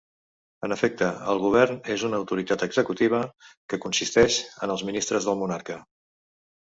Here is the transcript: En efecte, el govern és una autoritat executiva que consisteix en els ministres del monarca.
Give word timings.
En 0.67 0.71
efecte, 0.75 1.09
el 1.33 1.41
govern 1.43 1.77
és 1.95 2.05
una 2.07 2.17
autoritat 2.21 2.65
executiva 2.67 3.21
que 3.75 3.79
consisteix 3.87 4.39
en 4.69 4.75
els 4.77 4.85
ministres 4.91 5.29
del 5.29 5.39
monarca. 5.43 5.79